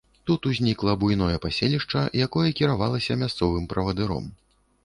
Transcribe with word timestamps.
Тут 0.27 0.47
узнікла 0.51 0.95
буйное 1.03 1.35
паселішча, 1.43 2.01
якое 2.29 2.49
кіравалася 2.61 3.19
мясцовым 3.25 3.71
правадыром. 3.75 4.25